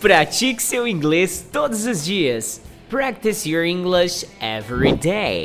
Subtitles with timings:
[0.00, 2.60] Pratique seu inglês todos os dias.
[2.88, 5.44] Practice your English every day.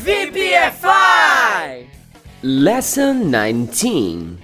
[0.00, 1.86] VPFI!
[2.42, 4.38] Lesson 19.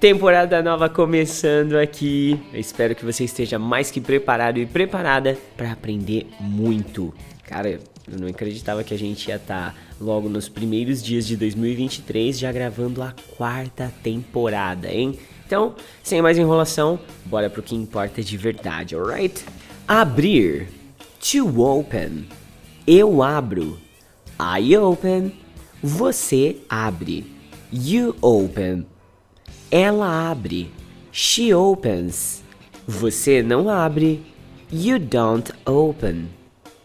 [0.00, 2.40] Temporada nova começando aqui.
[2.54, 7.12] Eu espero que você esteja mais que preparado e preparada para aprender muito.
[7.44, 11.36] Cara, eu não acreditava que a gente ia estar tá logo nos primeiros dias de
[11.36, 15.18] 2023 já gravando a quarta temporada, hein?
[15.48, 19.46] Então, sem mais enrolação, bora pro que importa de verdade, alright?
[19.88, 20.68] Abrir.
[21.32, 22.28] To open.
[22.86, 23.78] Eu abro.
[24.38, 25.32] I open.
[25.82, 27.24] Você abre.
[27.72, 28.86] You open.
[29.70, 30.70] Ela abre.
[31.10, 32.44] She opens.
[32.86, 34.22] Você não abre.
[34.70, 36.28] You don't open.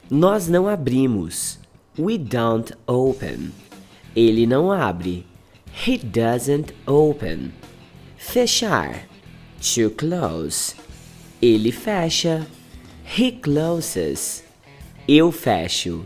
[0.10, 1.60] Nós não abrimos.
[2.00, 3.52] We don't open.
[4.16, 5.26] Ele não abre.
[5.86, 7.52] He doesn't open.
[8.24, 9.06] Fechar.
[9.76, 10.74] To close.
[11.40, 12.48] Ele fecha.
[13.06, 14.44] He closes.
[15.08, 16.06] Eu fecho.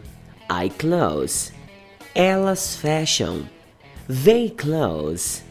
[0.50, 1.54] I close.
[2.14, 3.48] Elas fecham.
[4.10, 5.42] They close.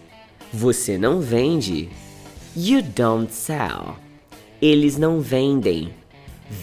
[0.53, 1.89] Você não vende.
[2.55, 3.97] You don't sell.
[4.61, 5.95] Eles não vendem.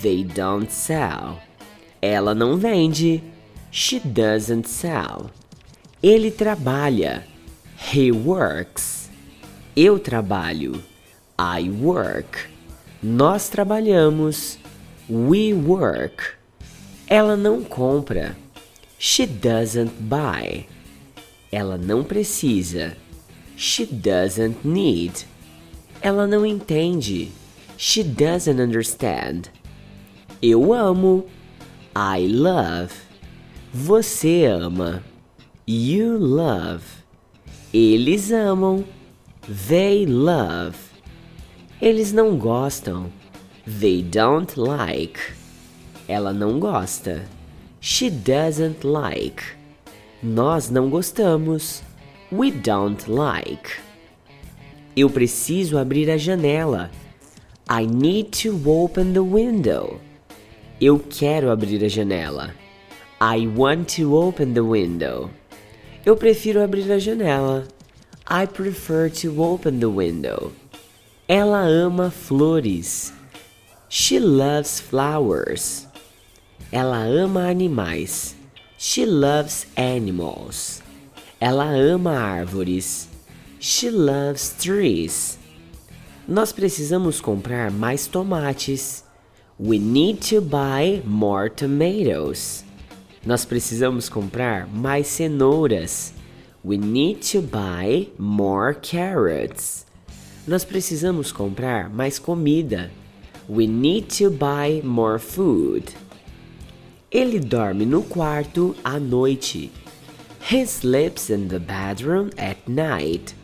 [0.03, 1.39] They don't sell.
[2.01, 3.23] Ela não vende.
[3.71, 5.31] She doesn't sell.
[6.03, 7.25] Ele trabalha.
[7.91, 9.02] He works.
[9.75, 10.83] Eu trabalho.
[11.39, 12.47] I work.
[13.01, 14.59] Nós trabalhamos.
[15.09, 16.23] We work.
[17.07, 18.37] Ela não compra.
[18.99, 20.67] She doesn't buy.
[21.51, 22.95] Ela não precisa.
[23.57, 25.25] She doesn't need.
[26.01, 27.31] Ela não entende.
[27.75, 29.49] She doesn't understand.
[30.39, 31.25] Eu amo.
[31.95, 32.93] I love.
[33.73, 35.03] Você ama.
[35.67, 36.85] You love.
[37.73, 38.85] Eles amam.
[39.47, 40.77] They love.
[41.81, 43.11] Eles não gostam.
[43.65, 45.19] They don't like.
[46.07, 47.25] Ela não gosta.
[47.81, 49.43] She doesn't like.
[50.21, 51.83] Nós não gostamos.
[52.31, 53.69] We don't like.
[54.95, 56.89] Eu preciso abrir a janela.
[57.69, 59.99] I need to open the window.
[60.79, 62.53] Eu quero abrir a janela.
[63.19, 65.29] I want to open the window.
[66.05, 67.67] Eu prefiro abrir a janela.
[68.27, 70.53] I prefer to open the window.
[71.27, 73.11] Ela ama flores.
[73.89, 75.87] She loves flowers.
[76.71, 78.35] Ela ama animais.
[78.77, 80.81] She loves animals.
[81.41, 83.07] Ela ama árvores.
[83.59, 85.37] She loves trees.
[86.27, 89.03] Nós precisamos comprar mais tomates.
[89.59, 92.63] We need to buy more tomatoes.
[93.25, 96.13] Nós precisamos comprar mais cenouras.
[96.63, 99.85] We need to buy more carrots.
[100.47, 102.89] Nós precisamos comprar mais comida.
[103.49, 105.93] We need to buy more food.
[107.11, 109.71] Ele dorme no quarto à noite.
[110.49, 113.35] He sleeps in the bedroom at night.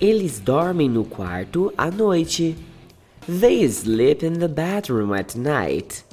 [0.00, 2.56] Eles dormem no quarto à noite.
[3.26, 6.04] They sleep in the bedroom at night.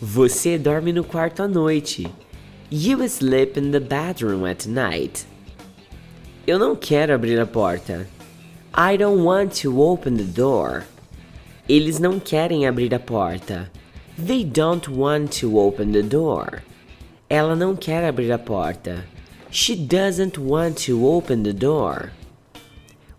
[0.00, 2.10] Você dorme no quarto à noite.
[2.72, 5.26] You sleep in the bedroom at night.
[6.46, 8.06] Eu não quero abrir a porta.
[8.72, 10.84] I don't want to open the door.
[11.68, 13.68] Eles não querem abrir a porta.
[14.16, 16.62] They don't want to open the door.
[17.28, 19.04] Ela não quer abrir a porta.
[19.50, 22.12] She doesn't want to open the door.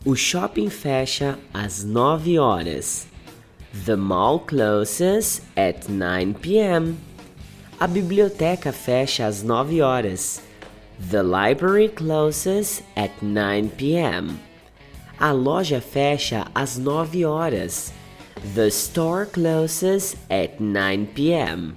[0.06, 3.06] O shopping fecha às 9 horas.
[3.86, 6.98] The mall closes at 9 p.m.
[7.82, 10.40] A biblioteca fecha às 9 horas.
[11.10, 14.40] The library closes at 9 p.m.
[15.20, 17.92] A loja fecha às 9 horas.
[18.54, 21.74] The store closes at 9 p.m.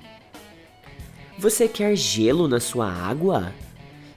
[1.38, 3.54] Você quer gelo na sua água?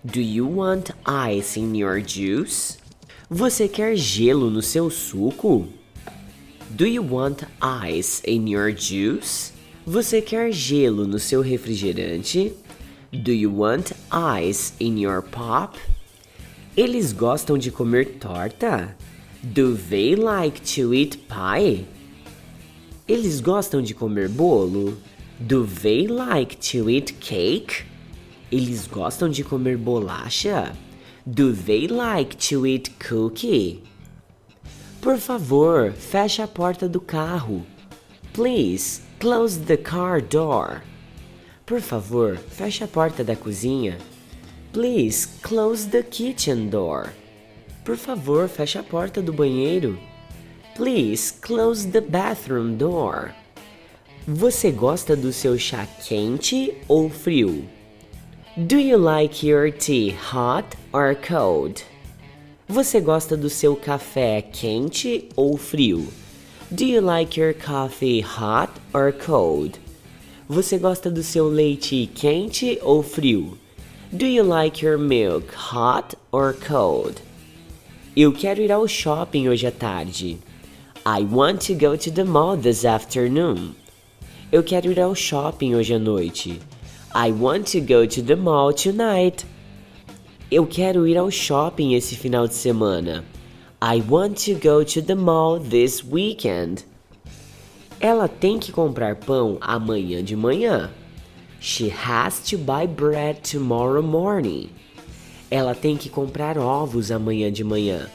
[0.03, 2.79] Do you want ice in your juice?
[3.29, 5.69] Você quer gelo no seu suco?
[6.69, 9.55] Do you want ice in your juice?
[9.89, 12.51] Você quer gelo no seu refrigerante?
[13.09, 15.79] Do you want ice in your pop?
[16.75, 18.93] Eles gostam de comer torta?
[19.41, 21.85] Do they like to eat pie?
[23.07, 24.97] Eles gostam de comer bolo?
[25.39, 27.85] Do they like to eat cake?
[28.51, 30.75] Eles gostam de comer bolacha?
[31.25, 33.81] Do they like to eat cookie?
[34.99, 37.65] Por favor, feche a porta do carro.
[38.37, 40.83] Please, close the car door.
[41.65, 43.97] Por favor, feche a porta da cozinha.
[44.71, 47.13] Please close the kitchen door.
[47.83, 49.97] Por favor, feche a porta do banheiro.
[50.75, 53.33] Please close the bathroom door.
[54.27, 57.67] Você gosta do seu chá quente ou frio?
[58.55, 61.83] Do you like your tea hot or cold?
[62.69, 66.07] Você gosta do seu café quente ou frio?
[66.69, 69.79] Do you like your coffee hot or cold?
[70.49, 73.57] Você gosta do seu leite quente ou frio?
[74.11, 77.21] Do you like your milk hot or cold?
[78.17, 80.39] Eu quero ir ao shopping hoje à tarde.
[81.05, 83.73] I want to go to the mall this afternoon.
[84.51, 86.59] Eu quero ir ao shopping hoje à noite.
[87.15, 89.45] I want to go to the mall tonight.
[90.51, 93.23] Eu quero ir ao shopping esse final de semana.
[93.79, 96.83] I want to go to the mall this weekend.
[98.01, 100.89] Ela tem que comprar pão amanhã de manhã.
[101.59, 104.71] She has to buy bread tomorrow morning.
[105.51, 108.09] Ela tem que comprar ovos amanhã de manhã.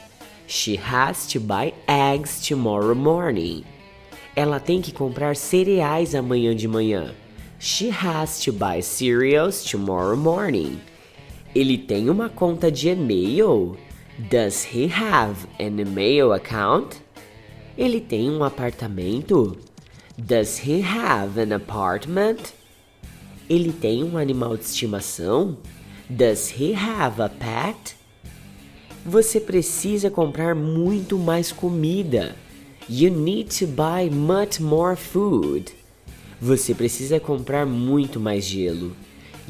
[0.47, 3.63] She has to buy eggs tomorrow morning.
[4.35, 7.15] Ela tem que comprar cereais amanhã de manhã.
[7.57, 10.81] She has to buy cereals tomorrow morning.
[11.55, 13.77] Ele tem uma conta de e-mail?
[14.19, 17.01] Does he have an email account?
[17.75, 19.57] Ele tem um apartamento?
[20.15, 22.53] Does he have an apartment?
[23.49, 25.57] Ele tem um animal de estimação?
[26.07, 27.95] Does he have a pet?
[29.03, 32.35] Você precisa comprar muito mais comida.
[32.87, 35.73] You need to buy much more food.
[36.39, 38.95] Você precisa comprar muito mais gelo.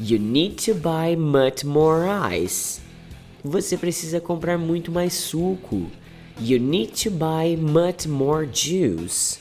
[0.00, 2.80] You need to buy much more ice.
[3.44, 5.90] Você precisa comprar muito mais suco.
[6.40, 9.38] You need to buy much more juice.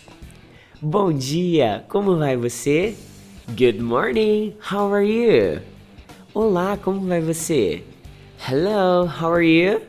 [0.82, 2.96] Bom dia, como vai você?
[3.48, 5.62] Good morning, how are you?
[6.34, 7.82] Olá, como vai você?
[8.46, 9.80] Hello, how are you?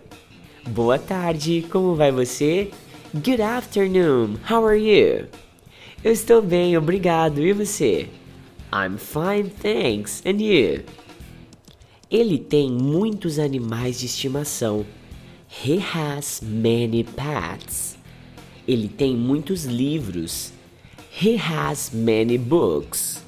[0.69, 2.71] Boa tarde, como vai você?
[3.13, 5.27] Good afternoon, how are you?
[6.05, 7.41] Eu estou bem, obrigado.
[7.41, 8.09] E você?
[8.73, 10.23] I'm fine, thanks.
[10.25, 10.85] And you?
[12.15, 14.87] Ele tem muitos animais de estimação.
[15.67, 17.99] He has many pets.
[18.69, 20.53] Ele tem muitos livros.
[21.21, 23.21] He has many books.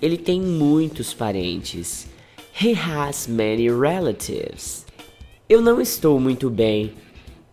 [0.00, 2.08] Ele tem muitos parentes.
[2.58, 4.86] He has many relatives.
[5.46, 6.94] Eu não estou muito bem.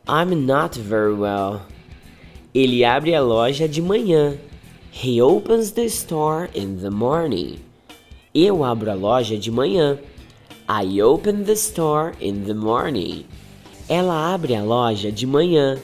[0.07, 1.59] I'm not very well.
[2.55, 4.37] Ele abre a loja de manhã.
[4.93, 7.59] He opens the store in the morning.
[8.33, 9.99] Eu abro a loja de manhã.
[10.71, 13.25] I open the store in the morning.
[13.89, 15.79] Ela abre a loja de manhã.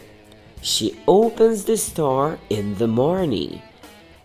[0.61, 3.59] She opens the store in the morning.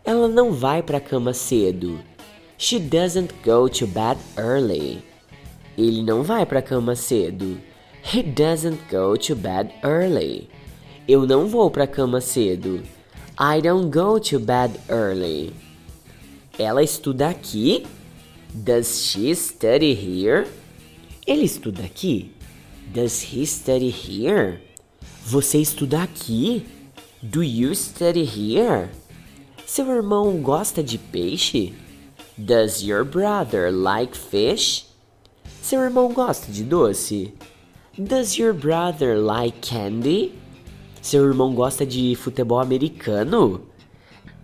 [0.04, 1.98] Ela não vai para a cama cedo.
[2.58, 5.02] She doesn't go to bed early.
[5.78, 7.58] Ele não vai para a cama cedo.
[8.02, 10.50] He doesn't go to bed early.
[11.08, 12.82] Eu não vou para a cama cedo.
[13.38, 15.54] I don't go to bed early.
[16.58, 17.86] Ela estuda aqui?
[18.52, 20.44] Does she study here?
[21.24, 22.32] Ele estuda aqui?
[22.92, 24.60] Does he study here?
[25.24, 26.66] Você estuda aqui?
[27.22, 28.90] Do you study here?
[29.64, 31.72] Seu irmão gosta de peixe?
[32.36, 34.86] Does your brother like fish?
[35.62, 37.32] Seu irmão gosta de doce?
[37.96, 40.32] Does your brother like candy?
[41.00, 43.60] Seu irmão gosta de futebol americano?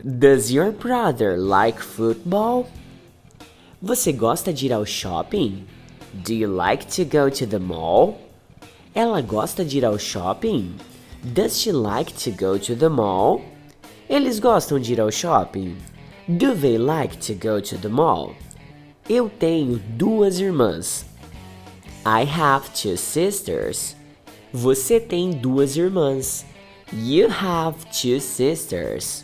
[0.05, 2.69] Does your brother like football?
[3.83, 5.67] Você gosta de ir ao shopping?
[6.15, 8.19] Do you like to go to the mall?
[8.95, 10.77] Ela gosta de ir ao shopping?
[11.23, 13.43] Does she like to go to the mall?
[14.09, 15.77] Eles gostam de ir ao shopping?
[16.27, 18.35] Do they like to go to the mall?
[19.09, 21.05] Eu tenho duas irmãs.
[22.07, 23.95] I have two sisters.
[24.55, 26.47] Você tem duas irmãs.
[26.93, 29.23] You have two sisters.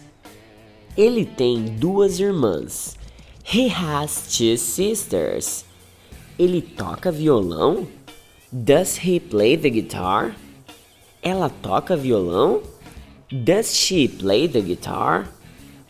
[0.94, 2.98] Ele tem duas irmãs.
[3.44, 5.64] He has two sisters.
[6.38, 7.86] Ele toca violão?
[8.50, 10.36] Does he play the guitar?
[11.22, 12.62] Ela toca violão?
[13.30, 15.28] Does she play the guitar?